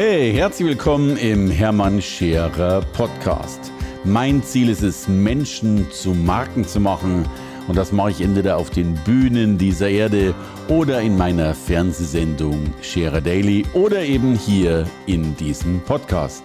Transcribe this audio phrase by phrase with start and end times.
[0.00, 3.72] Hey, herzlich willkommen im Hermann Scherer Podcast.
[4.04, 7.28] Mein Ziel ist es, Menschen zu Marken zu machen.
[7.66, 10.36] Und das mache ich entweder auf den Bühnen dieser Erde
[10.68, 16.44] oder in meiner Fernsehsendung Scherer Daily oder eben hier in diesem Podcast.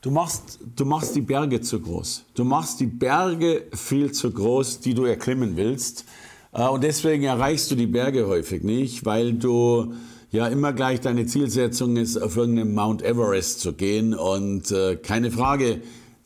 [0.00, 2.24] Du machst, du machst die Berge zu groß.
[2.34, 6.06] Du machst die Berge viel zu groß, die du erklimmen willst.
[6.52, 9.94] Äh, und deswegen erreichst du die Berge häufig nicht, weil du
[10.36, 14.14] ja immer gleich deine Zielsetzung ist, auf irgendeinen Mount Everest zu gehen.
[14.14, 15.80] Und äh, keine Frage,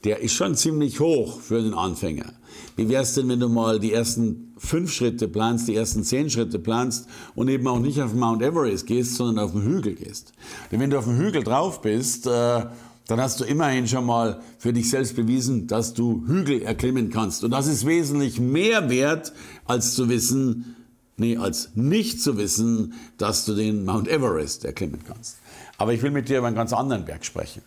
[0.05, 2.33] der ist schon ziemlich hoch für den Anfänger.
[2.77, 6.59] Wie wär's denn, wenn du mal die ersten fünf Schritte planst, die ersten zehn Schritte
[6.59, 10.33] planst und eben auch nicht auf Mount Everest gehst, sondern auf den Hügel gehst?
[10.71, 12.65] Denn wenn du auf dem Hügel drauf bist, äh,
[13.07, 17.45] dann hast du immerhin schon mal für dich selbst bewiesen, dass du Hügel erklimmen kannst.
[17.45, 19.33] Und das ist wesentlich mehr wert,
[19.67, 20.77] als zu wissen,
[21.21, 25.37] nee, als nicht zu wissen, dass du den Mount Everest erklimmen kannst.
[25.79, 27.63] Aber ich will mit dir über einen ganz anderen Berg sprechen.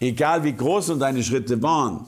[0.00, 2.06] Egal wie groß und deine Schritte waren,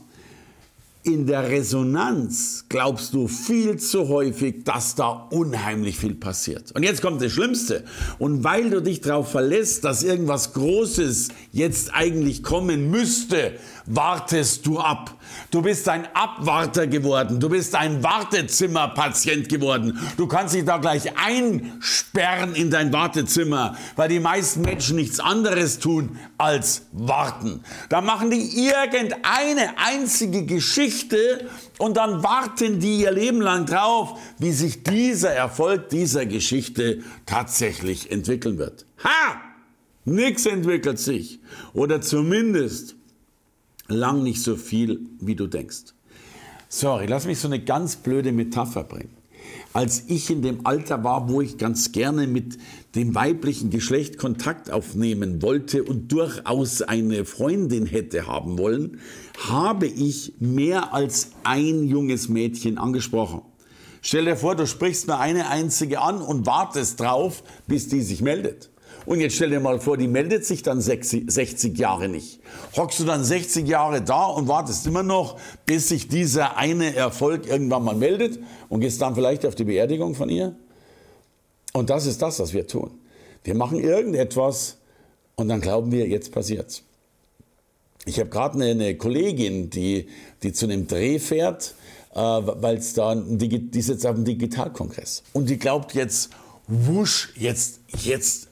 [1.02, 6.72] in der Resonanz glaubst du viel zu häufig, dass da unheimlich viel passiert.
[6.72, 7.84] Und jetzt kommt das Schlimmste.
[8.18, 13.54] Und weil du dich darauf verlässt, dass irgendwas Großes jetzt eigentlich kommen müsste,
[13.90, 15.16] wartest du ab.
[15.50, 17.40] Du bist ein Abwarter geworden.
[17.40, 19.98] Du bist ein Wartezimmerpatient geworden.
[20.16, 25.78] Du kannst dich da gleich einsperren in dein Wartezimmer, weil die meisten Menschen nichts anderes
[25.78, 27.62] tun als warten.
[27.88, 34.52] Da machen die irgendeine einzige Geschichte und dann warten die ihr Leben lang drauf, wie
[34.52, 38.86] sich dieser Erfolg dieser Geschichte tatsächlich entwickeln wird.
[39.02, 39.40] Ha!
[40.04, 41.40] Nix entwickelt sich.
[41.72, 42.96] Oder zumindest
[43.90, 45.94] lang nicht so viel, wie du denkst.
[46.68, 49.16] Sorry, lass mich so eine ganz blöde Metapher bringen.
[49.72, 52.58] Als ich in dem Alter war, wo ich ganz gerne mit
[52.94, 58.98] dem weiblichen Geschlecht Kontakt aufnehmen wollte und durchaus eine Freundin hätte haben wollen,
[59.48, 63.42] habe ich mehr als ein junges Mädchen angesprochen.
[64.02, 68.22] Stell dir vor, du sprichst nur eine einzige an und wartest drauf, bis die sich
[68.22, 68.69] meldet.
[69.06, 72.40] Und jetzt stell dir mal vor, die meldet sich dann 60 Jahre nicht.
[72.76, 77.46] Hockst du dann 60 Jahre da und wartest immer noch, bis sich dieser eine Erfolg
[77.46, 80.54] irgendwann mal meldet und gehst dann vielleicht auf die Beerdigung von ihr?
[81.72, 82.90] Und das ist das, was wir tun.
[83.44, 84.76] Wir machen irgendetwas
[85.36, 86.82] und dann glauben wir, jetzt passiert's.
[88.06, 90.08] Ich habe gerade eine, eine, Kollegin, die,
[90.42, 91.74] die zu einem Dreh fährt,
[92.14, 95.22] äh, weil es da, die ist jetzt auf dem Digitalkongress.
[95.32, 96.30] Und die glaubt jetzt,
[96.66, 98.49] wusch, jetzt, jetzt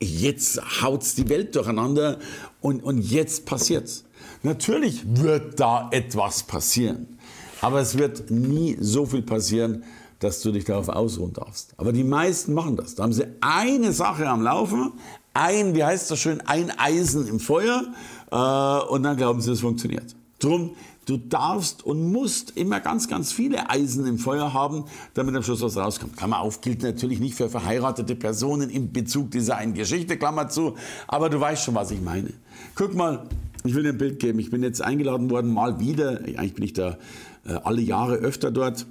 [0.00, 2.18] jetzt haut's die Welt durcheinander
[2.60, 4.04] und, und jetzt passiert's.
[4.42, 7.18] Natürlich wird da etwas passieren,
[7.60, 9.84] aber es wird nie so viel passieren,
[10.18, 11.74] dass du dich darauf ausruhen darfst.
[11.76, 12.94] Aber die meisten machen das.
[12.94, 14.92] Da haben sie eine Sache am Laufen,
[15.34, 17.84] ein, wie heißt das schön, ein Eisen im Feuer
[18.30, 20.14] äh, und dann glauben sie, es funktioniert.
[20.38, 20.74] Drum
[21.06, 24.84] Du darfst und musst immer ganz, ganz viele Eisen im Feuer haben,
[25.14, 26.16] damit am Schluss was rauskommt.
[26.16, 30.76] Klammer auf, gilt natürlich nicht für verheiratete Personen in Bezug dieser einen Geschichte, Klammer zu,
[31.08, 32.32] aber du weißt schon, was ich meine.
[32.74, 33.26] Guck mal,
[33.64, 34.38] ich will dir ein Bild geben.
[34.38, 36.98] Ich bin jetzt eingeladen worden, mal wieder, eigentlich bin ich da
[37.44, 38.86] äh, alle Jahre öfter dort,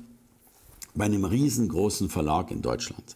[0.95, 3.15] bei einem riesengroßen Verlag in Deutschland.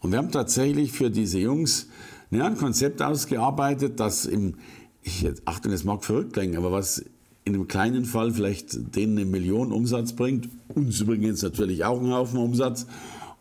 [0.00, 1.88] Und wir haben tatsächlich für diese Jungs
[2.30, 4.56] ein Konzept ausgearbeitet, das im,
[5.02, 7.04] ich, Achtung, es mag verrückt klingen, aber was
[7.44, 12.12] in einem kleinen Fall vielleicht denen eine Million Umsatz bringt, uns übrigens natürlich auch einen
[12.12, 12.86] Haufen Umsatz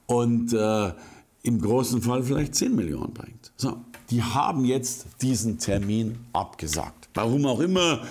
[0.08, 0.92] und äh,
[1.44, 3.52] im großen Fall vielleicht 10 Millionen bringt.
[3.56, 3.78] So,
[4.10, 7.10] die haben jetzt diesen Termin abgesagt.
[7.14, 8.02] Warum auch immer,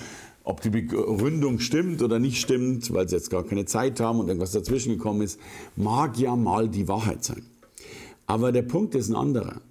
[0.43, 4.27] ob die Begründung stimmt oder nicht stimmt, weil sie jetzt gar keine Zeit haben und
[4.27, 5.39] irgendwas dazwischen gekommen ist,
[5.75, 7.43] mag ja mal die Wahrheit sein.
[8.25, 9.61] Aber der Punkt ist ein anderer.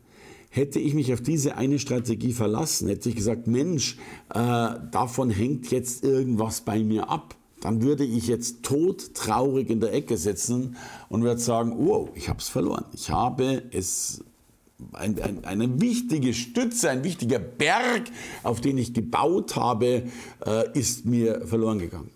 [0.54, 3.96] Hätte ich mich auf diese eine Strategie verlassen, hätte ich gesagt, Mensch,
[4.34, 9.94] äh, davon hängt jetzt irgendwas bei mir ab, dann würde ich jetzt todtraurig in der
[9.94, 10.76] Ecke sitzen
[11.08, 12.84] und würde sagen, wow, ich habe es verloren.
[12.92, 14.22] Ich habe es
[14.92, 18.10] ein, ein, eine wichtige Stütze, ein wichtiger Berg,
[18.43, 20.02] auf den ich gebaut habe,
[20.44, 22.10] äh, ist mir verloren gegangen.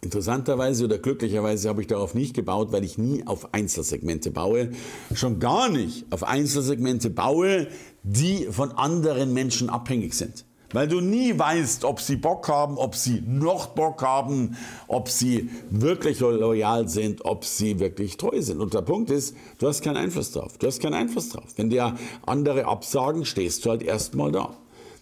[0.00, 4.70] Interessanterweise oder glücklicherweise habe ich darauf nicht gebaut, weil ich nie auf Einzelsegmente baue.
[5.12, 7.66] Schon gar nicht auf Einzelsegmente baue,
[8.04, 10.44] die von anderen Menschen abhängig sind.
[10.72, 14.56] Weil du nie weißt, ob sie Bock haben, ob sie noch Bock haben,
[14.86, 18.60] ob sie wirklich loyal sind, ob sie wirklich treu sind.
[18.60, 20.58] Und der Punkt ist, du hast keinen Einfluss drauf.
[20.58, 21.46] Du hast keinen Einfluss drauf.
[21.56, 24.54] Wenn dir andere absagen, stehst du halt erstmal da.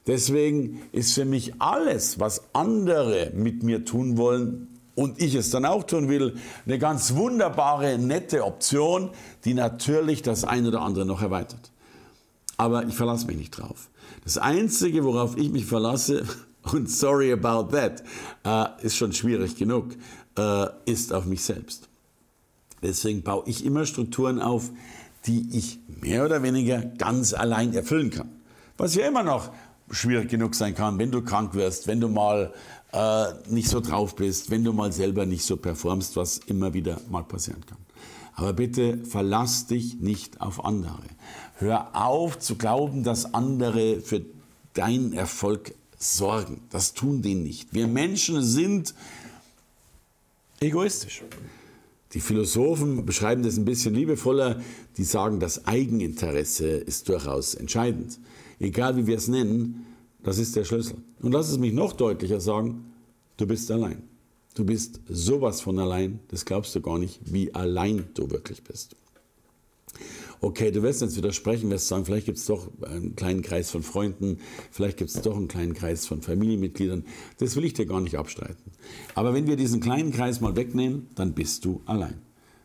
[0.06, 5.64] Deswegen ist für mich alles, was andere mit mir tun wollen, und ich es dann
[5.64, 6.34] auch tun will,
[6.64, 9.10] eine ganz wunderbare, nette Option,
[9.44, 11.70] die natürlich das eine oder andere noch erweitert.
[12.56, 13.90] aber ich verlasse mich nicht drauf.
[14.24, 16.24] Das Einzige, worauf ich mich verlasse,
[16.72, 18.02] und sorry about that,
[18.44, 19.94] äh, ist schon schwierig genug,
[20.38, 21.88] äh, ist auf mich selbst.
[22.82, 24.70] Deswegen baue ich immer Strukturen auf,
[25.26, 28.30] die ich mehr oder weniger ganz allein erfüllen kann.
[28.78, 29.50] Was ja immer noch
[29.90, 32.52] schwierig genug sein kann, wenn du krank wirst, wenn du mal
[32.96, 36.98] äh, nicht so drauf bist, wenn du mal selber nicht so performst, was immer wieder
[37.10, 37.78] mal passieren kann.
[38.34, 41.02] Aber bitte verlass dich nicht auf andere.
[41.56, 44.22] Hör auf zu glauben, dass andere für
[44.72, 46.62] deinen Erfolg sorgen.
[46.70, 47.72] Das tun die nicht.
[47.74, 48.94] Wir Menschen sind
[50.60, 51.22] egoistisch.
[52.12, 54.60] Die Philosophen beschreiben das ein bisschen liebevoller.
[54.96, 58.18] Die sagen, das Eigeninteresse ist durchaus entscheidend.
[58.58, 59.86] Egal wie wir es nennen,
[60.26, 60.96] das ist der Schlüssel.
[61.22, 62.86] Und lass es mich noch deutlicher sagen,
[63.36, 64.02] du bist allein.
[64.56, 68.96] Du bist sowas von allein, das glaubst du gar nicht, wie allein du wirklich bist.
[70.40, 73.84] Okay, du wirst jetzt widersprechen, wirst sagen, vielleicht gibt es doch einen kleinen Kreis von
[73.84, 74.38] Freunden,
[74.72, 77.04] vielleicht gibt es doch einen kleinen Kreis von Familienmitgliedern.
[77.38, 78.72] Das will ich dir gar nicht abstreiten.
[79.14, 82.20] Aber wenn wir diesen kleinen Kreis mal wegnehmen, dann bist du allein.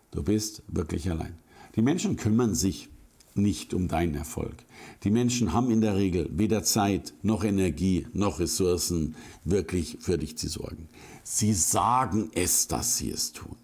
[0.09, 1.37] Du bist wirklich allein.
[1.75, 2.89] Die Menschen kümmern sich
[3.36, 4.56] nicht um deinen Erfolg.
[5.04, 10.38] Die Menschen haben in der Regel weder Zeit noch Energie noch Ressourcen, wirklich für dich
[10.38, 10.89] zu sorgen.
[11.24, 13.56] Sie sagen es, dass sie es tun.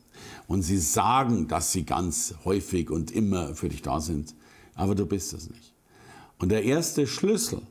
[0.48, 4.34] Und sie sagen, dass sie ganz häufig und immer für dich da sind,
[4.76, 5.74] aber du bist es nicht.
[6.40, 7.62] Und der erste Schlüssel,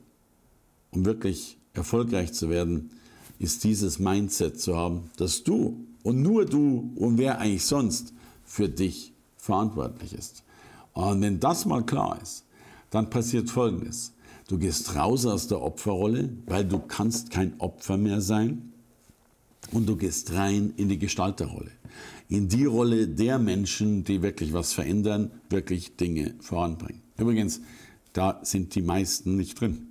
[0.91, 2.91] um wirklich erfolgreich zu werden,
[3.39, 8.13] ist dieses Mindset zu haben, dass du und nur du und wer eigentlich sonst
[8.45, 10.43] für dich verantwortlich ist.
[10.97, 12.45] Und wenn das mal klar ist,
[12.91, 14.13] dann passiert Folgendes.
[14.49, 18.73] Du gehst raus aus der Opferrolle, weil du kannst kein Opfer mehr sein
[19.73, 21.71] und du gehst rein in die Gestalterrolle
[22.29, 27.03] in die Rolle der Menschen, die wirklich was verändern, wirklich Dinge voranbringen.
[27.19, 27.61] Übrigens,
[28.13, 29.89] da sind die meisten nicht drin.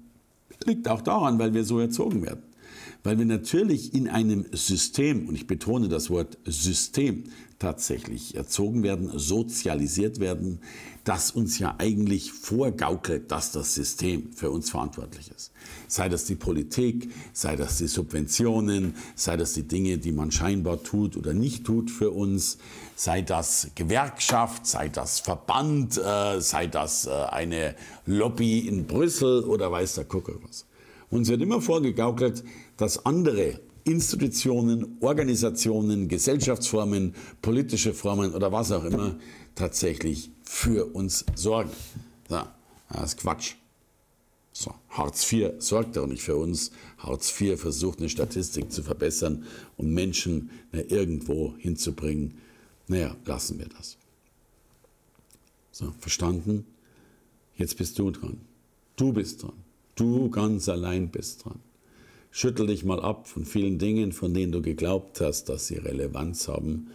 [0.66, 2.44] Liegt auch daran, weil wir so erzogen werden.
[3.06, 7.26] Weil wir natürlich in einem System, und ich betone das Wort System,
[7.60, 10.60] tatsächlich erzogen werden, sozialisiert werden,
[11.04, 15.52] das uns ja eigentlich vorgaukelt, dass das System für uns verantwortlich ist.
[15.88, 20.82] Sei das die Politik, sei das die Subventionen, sei das die Dinge, die man scheinbar
[20.82, 22.58] tut oder nicht tut für uns,
[22.96, 27.76] sei das Gewerkschaft, sei das Verband, äh, sei das äh, eine
[28.08, 30.66] Lobby in Brüssel oder weiß der Kuckuck was.
[31.16, 32.44] Uns wird immer vorgegaukelt,
[32.76, 39.16] dass andere Institutionen, Organisationen, Gesellschaftsformen, politische Formen oder was auch immer
[39.56, 41.70] tatsächlich für uns sorgen.
[42.30, 42.54] Ja,
[42.90, 43.54] das ist Quatsch.
[44.52, 46.72] So, Hartz IV sorgt auch nicht für uns.
[46.98, 49.46] Hartz IV versucht eine Statistik zu verbessern
[49.78, 52.34] und Menschen na, irgendwo hinzubringen.
[52.88, 53.98] Naja, lassen wir das.
[55.72, 56.66] So, verstanden?
[57.56, 58.42] Jetzt bist du dran.
[58.98, 59.65] Du bist dran.
[59.96, 61.60] Du ganz allein bist dran.
[62.32, 66.50] Schüttel dich mal ab von vielen Dingen, von denen du geglaubt hast, dass sie Relevanz
[66.50, 66.88] haben